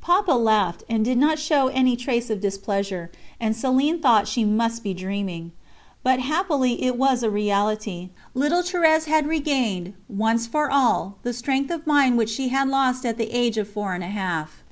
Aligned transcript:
Papa 0.00 0.30
laughed, 0.30 0.84
and 0.88 1.04
did 1.04 1.18
not 1.18 1.36
show 1.40 1.66
any 1.66 1.96
trace 1.96 2.30
of 2.30 2.40
displeasure, 2.40 3.10
and 3.40 3.56
Céline 3.56 4.00
thought 4.00 4.28
she 4.28 4.44
must 4.44 4.84
be 4.84 4.94
dreaming. 4.94 5.50
But 6.04 6.20
happily 6.20 6.84
it 6.84 6.96
was 6.96 7.24
a 7.24 7.28
reality; 7.28 8.10
little 8.32 8.62
Thérèse 8.62 9.06
had 9.06 9.26
regained, 9.26 9.94
once 10.08 10.46
for 10.46 10.70
all, 10.70 11.16
the 11.24 11.32
strength 11.32 11.72
of 11.72 11.88
mind 11.88 12.18
which 12.18 12.30
she 12.30 12.50
had 12.50 12.68
lost 12.68 13.04
at 13.04 13.18
the 13.18 13.32
age 13.32 13.58
of 13.58 13.66
four 13.68 13.92
and 13.92 14.04
a 14.04 14.14
half. 14.14 14.62